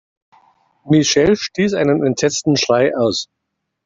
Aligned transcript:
Michelle 0.89 1.35
stieß 1.35 1.75
einen 1.75 2.03
entsetzten 2.03 2.57
Schrei 2.57 2.97
aus. 2.97 3.29